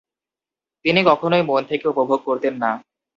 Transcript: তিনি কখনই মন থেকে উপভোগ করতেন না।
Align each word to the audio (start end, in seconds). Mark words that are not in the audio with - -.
তিনি 0.85 1.01
কখনই 1.05 1.41
মন 1.41 1.61
থেকে 1.63 1.85
উপভোগ 1.87 2.19
করতেন 2.25 2.53
না। 2.57 2.71